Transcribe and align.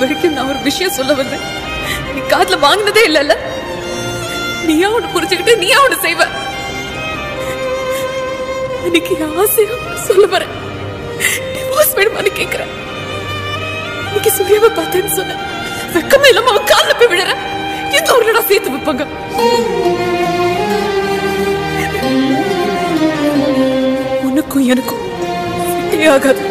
வரைக்கும் 0.00 0.34
நான் 0.36 0.50
ஒரு 0.52 0.60
விஷயம் 0.68 0.96
சொல்ல 0.98 1.12
வந்தேன். 1.20 1.44
நீ 2.14 2.20
காதுல 2.32 2.56
வாங்கினதே 2.66 3.02
இல்லல்ல? 3.08 3.34
நீயா 4.66 4.88
அவனை 4.90 5.08
புரிஞ்சுக்கிட்டு 5.14 5.54
நீயா 5.62 5.78
அவனை 5.82 5.98
செய்வ. 6.06 6.22
எனக்கு 8.88 9.14
ஆசையா 9.42 9.74
சொல்ல 10.08 10.24
வரேன் 10.34 10.54
டிவோர்ஸ் 11.54 11.96
வேணுமான்னு 11.98 12.32
கேட்கிறேன் 12.40 12.72
இன்னைக்கு 14.06 14.30
சூர்யாவை 14.36 14.70
பார்த்தேன்னு 14.78 15.12
சொன்னேன் 15.18 15.42
வெக்கமே 15.94 16.28
இல்லாம 16.28 16.50
அவன் 16.54 16.70
கால்ல 16.72 16.94
போய் 17.00 17.10
விடுற 17.12 17.34
எந்த 17.98 18.10
ஊர்லடா 18.16 18.42
சேர்த்து 18.48 18.74
வைப்பாங்க. 18.76 19.04
உனக்கும் 24.28 24.66
எனக்கும் 24.72 25.06
ஆகாது. 26.14 26.42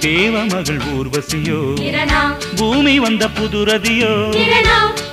தேவமகள் 0.00 0.82
ஊர்வசியோ 0.92 1.60
பூமி 2.56 2.98
வந்த 2.98 3.24
புதுரதியோ 3.36 4.12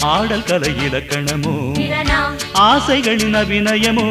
ஆடல் 0.07 0.43
கலை 0.43 0.73
இலக்கணமோ 0.85 1.55
ஆசைகளின் 2.65 3.35
அபிநயமோ 3.35 4.09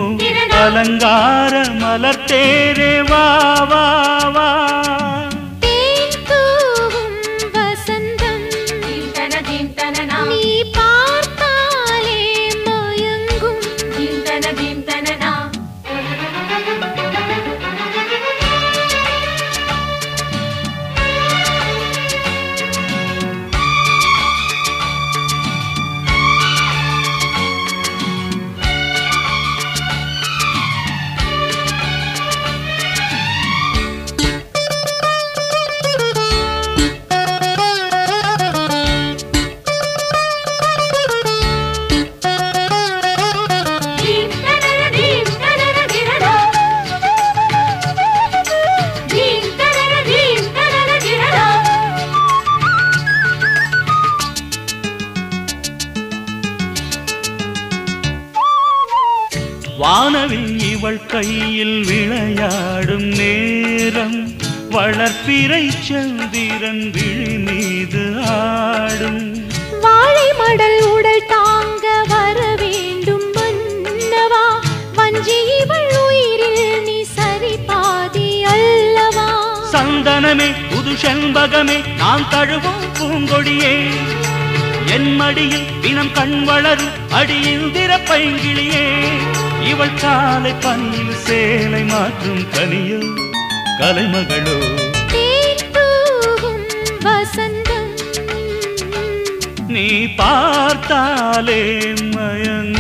அலங்கார 0.63 1.53
மலர்த்தேரே 1.83 2.93
வா 3.11 3.25
வா 3.71 3.85
வா. 4.37 4.49
சந்தனமே 79.85 80.47
புது 80.71 80.93
செண்பகமே 80.93 81.77
நான் 81.97 82.29
தழுவும் 82.31 82.85
பூங்கொடியே. 82.99 83.73
என் 84.87 85.17
மடியில் 85.17 85.67
தினம் 85.81 86.13
கண் 86.13 86.45
வளரும் 86.45 86.95
அடியில் 87.11 87.71
திறப்பைங்கிளியே 87.75 88.87
இவள் 89.65 89.95
காலை 89.95 90.53
பனியில் 90.53 91.17
சேலை 91.17 91.83
மாற்றும் 91.85 92.45
கனியோ 92.55 93.01
கலைமகளோ. 93.81 94.57
வசந்தம். 97.05 97.91
நீ 99.69 100.07
பார்த்தாலே 100.17 101.63
மயங்கும் 102.15 102.74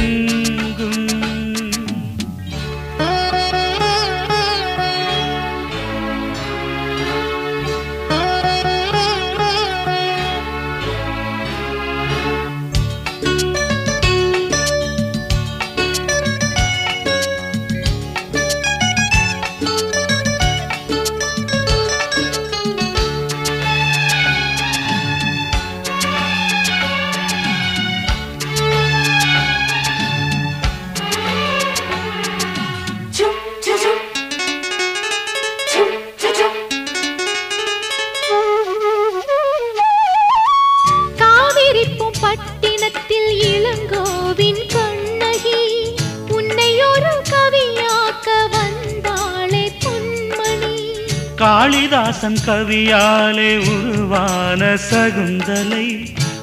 காளிதாசன் 52.25 52.45
கவியாலே 52.47 53.51
உருவான 53.73 54.61
சகுந்தலை 54.91 55.87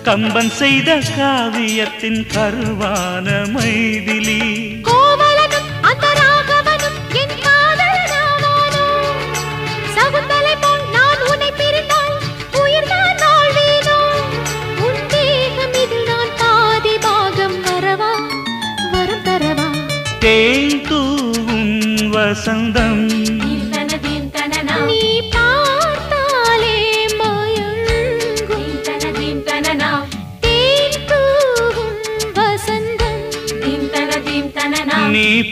கம்பன் 0.03 0.51
செய்த 0.51 0.99
காவியத்தின் 1.17 2.21
கருவான 2.33 3.27
மைதிலி. 3.53 4.39
கோவலனும் 4.83 5.69
அந்த 5.81 6.05
ராகவனும் 6.21 6.99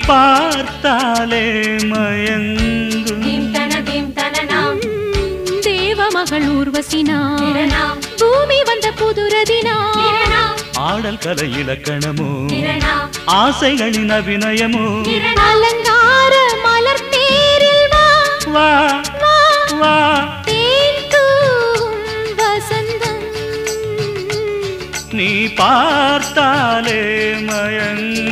பார்த்தாலே 0.06 1.45
மயங்கும். 1.83 3.24
தேவமகள் 5.62 6.47
ஊர்வசினா 6.50 7.18
பூமி 8.19 8.59
வந்த 8.63 8.88
புதுரதினா 8.91 9.77
ஆடல் 10.81 11.18
கலை 11.18 11.47
இலக்கணமோ 11.53 12.30
ஆசைகளின் 13.33 14.09
அபிநயமோ 14.09 14.86
அலங்கார 15.45 16.33
மலர் 16.63 17.09
தேரில் 17.09 17.88
வா. 17.92 18.69
வா 19.81 19.95
நீ 25.13 25.30
பார்த்தாலே 25.56 27.01
மயங்க 27.42 28.29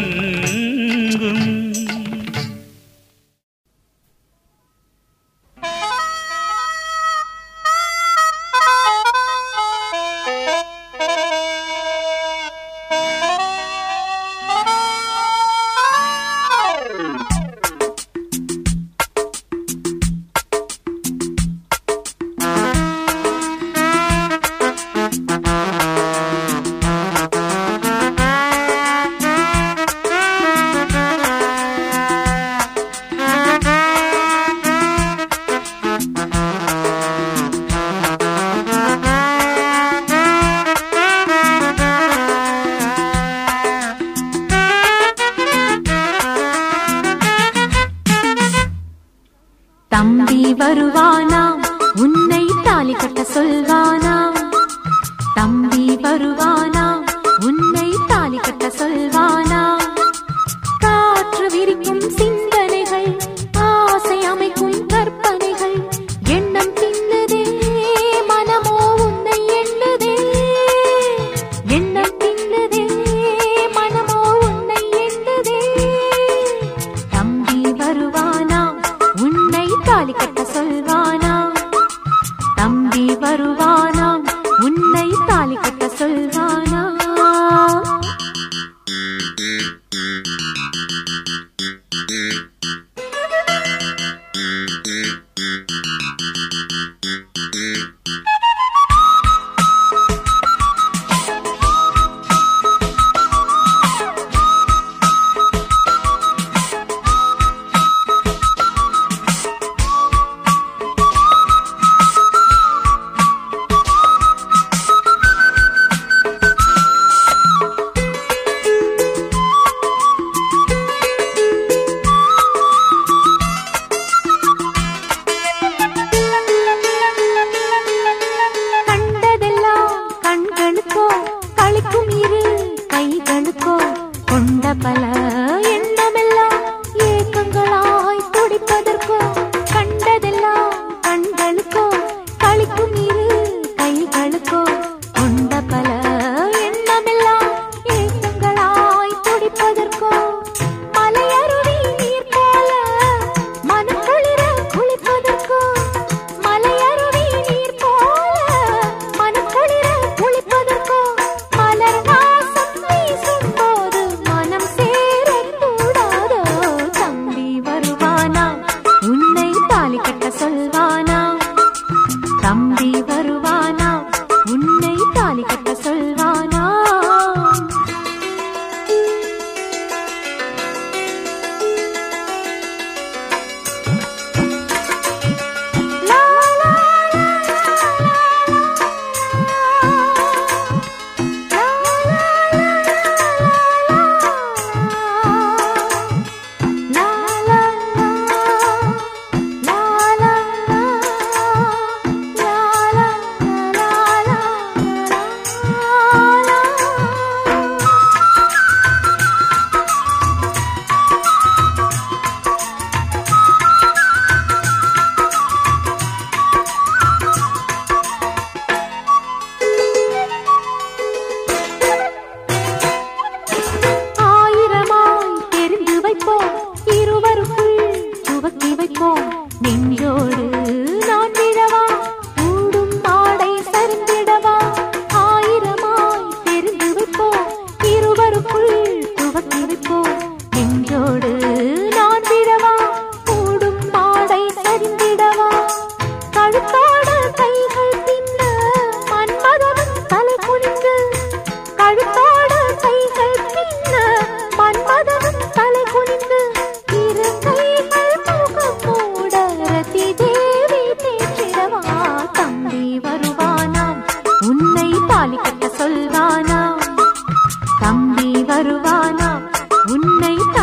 Boom. 228.97 229.36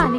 తాని 0.04 0.18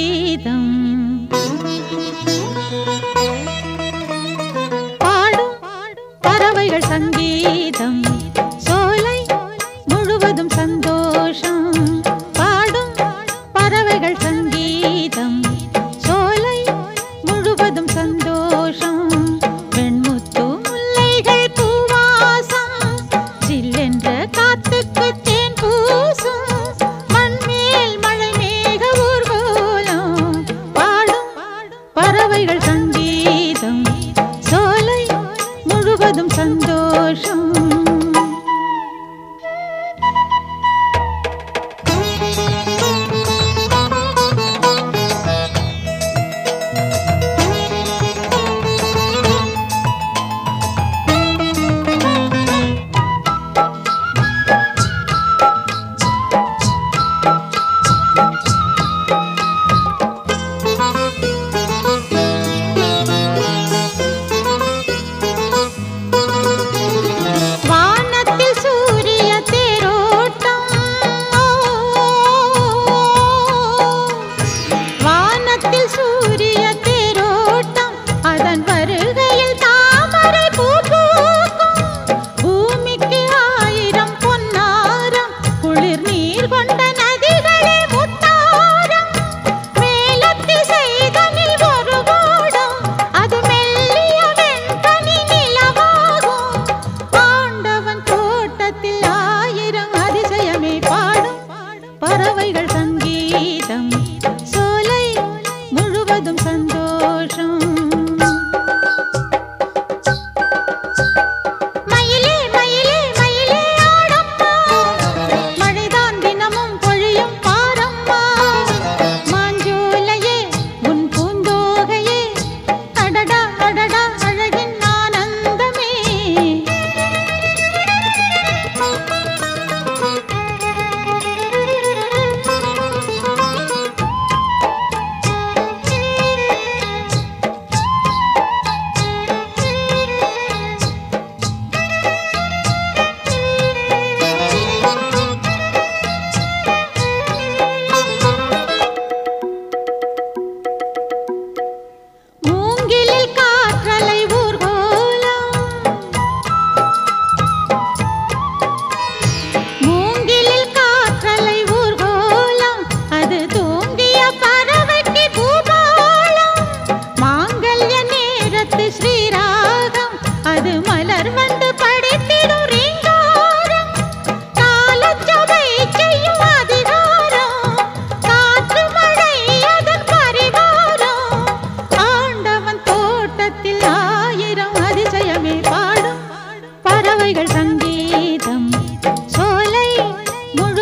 சந்தோஷம். 106.37 107.90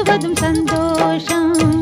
सन्तोषम्। 0.10 1.79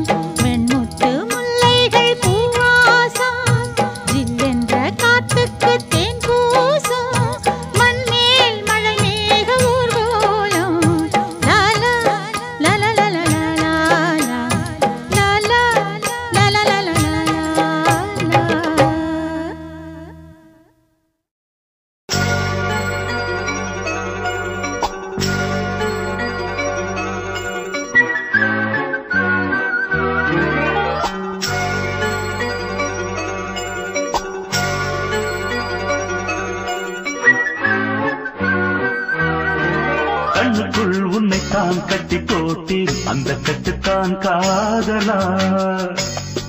கண்ணுக்குள் 40.38 41.02
உன்னைத்தான் 41.02 41.86
கட்டி 41.86 42.18
போட்டி. 42.18 42.86
அந்த 43.06 43.38
கட்டுத்தான் 43.44 44.18
காதலா. 44.18 45.20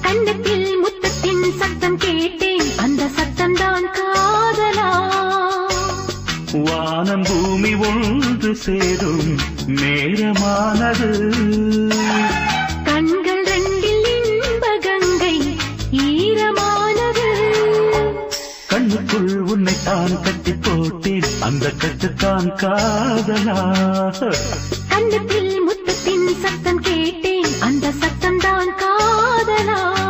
கண்ணத்தில் 0.02 0.78
முத்தத்தின் 0.84 1.56
சத்தம் 1.58 1.96
கேட்டேன். 1.96 2.76
அந்த 2.76 3.08
சத்தம் 3.08 3.54
தான் 3.54 3.90
காதலா. 3.90 5.06
வானம் 6.52 7.22
பூமி 7.22 7.74
ஒன்று 7.74 8.54
சேரும். 8.54 9.38
நேரமானது. 9.66 11.10
கண்கள் 12.84 13.44
ரெண்டில் 13.44 14.24
இன்ப 14.34 14.78
கங்கை 14.80 15.56
ஈரமானது. 15.92 17.28
கண்ணுக்குள் 18.68 19.36
உன்னைத்தான் 19.36 20.22
கட்டி 20.22 20.52
போட்டி. 20.52 21.17
அந்த 21.40 21.72
கட்டுத்தான் 21.78 22.48
காதலா? 22.54 23.56
கண்ணத்தில் 24.88 25.62
முத்தத்தின் 25.68 26.28
சத்தம் 26.38 26.80
கேட்டேன். 26.80 27.46
அந்த 27.60 27.90
சத்தம் 27.90 28.38
தான் 28.38 28.74
காதலா? 28.76 30.07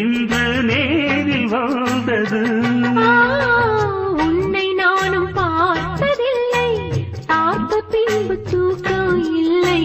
இந்த 0.00 0.34
நேரில் 0.68 1.48
வாழ்ந்தது 1.52 2.40
உன்னை 4.24 4.66
நானும் 4.80 5.30
பார்த்ததில்லை. 5.38 6.70
பார்த்த 7.30 7.80
பின்பு 7.92 8.36
தூக்கம் 8.50 9.18
இல்லை. 9.40 9.80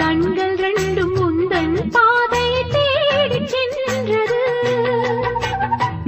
கண்கள் 0.00 0.56
ரெண்டும் 0.64 1.14
முந்தன் 1.20 1.76
பாதை 1.96 2.46
தேடி 2.74 3.40
சென்றது. 3.54 4.42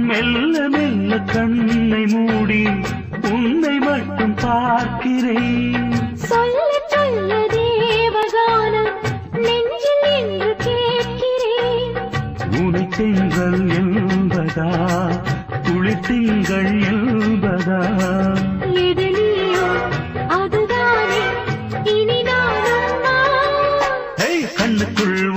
மெல்ல 0.09 0.67
மெல்ல 0.75 1.19
கண்ணை 1.33 2.03
மூடி 2.13 2.48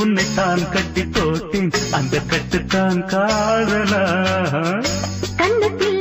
உன்னைத்தான் 0.03 0.63
கட்டி 0.71 1.03
போட்டேன் 1.07 1.71
அந்த 1.93 2.21
கட்டுத்தான் 2.31 3.01
காதலா? 3.07 4.03
கண்ணத்தில் 5.37 5.92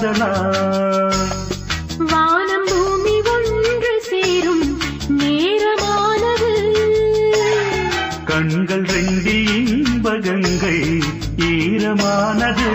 சாதனா 0.00 0.28
வானம் 2.10 2.66
பூமி 2.68 3.14
ஒன்று 3.32 3.90
சேரும் 4.08 4.62
நேரமானது. 5.18 6.52
கண்கள் 8.30 8.86
ரெண்டு 8.92 9.34
இன்பகங்கை 9.56 10.78
ஈரமானது. 11.48 12.68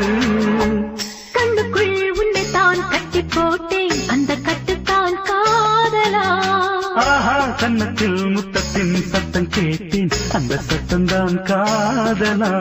கண்ணுக்குள் 1.38 1.96
உன்னை 2.22 2.46
தான் 2.52 2.84
கட்டி 2.94 3.24
போட்டேன் 3.36 3.98
அந்த 4.16 4.38
கட்டுத்தான் 4.50 5.18
காதலா. 5.32 6.28
ஆஹா 7.08 7.38
கன்னத்தில் 7.64 8.22
முத்தத்தின் 8.36 8.96
சத்தம் 9.14 9.50
கேட்டேன் 9.58 10.14
அந்த 10.40 10.62
சத்தம் 10.70 11.10
காதலா. 11.52 12.54